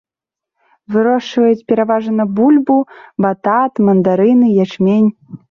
[0.95, 2.79] Вырошчваюць пераважна бульбу,
[3.27, 5.09] батат, мандарыны, ячмень.